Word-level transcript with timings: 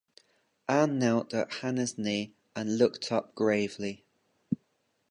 Anne 0.67 0.97
knelt 0.97 1.31
at 1.31 1.53
Hana’s 1.61 1.95
knee 1.95 2.33
and 2.55 2.79
looked 2.79 3.11
up 3.11 3.35
gravely. 3.35 4.03